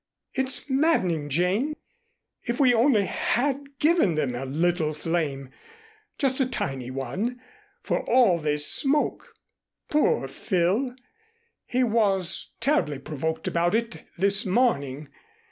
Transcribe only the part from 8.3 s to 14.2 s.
this smoke! Poor Phil! He was terribly provoked about it